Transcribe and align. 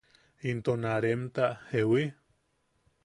Into 0.51 0.73
na 0.83 0.93
remta 1.03 1.45
¿jewi? 1.71 2.03